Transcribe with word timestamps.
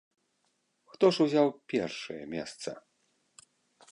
Хто 0.93 1.05
ж 1.17 1.27
узяў 1.27 1.47
першае 1.75 2.19
месца? 2.33 2.69